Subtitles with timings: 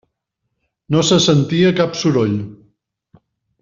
[0.95, 2.37] No se sentia cap soroll.